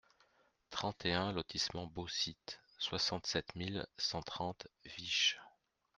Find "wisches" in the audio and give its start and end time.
4.97-5.37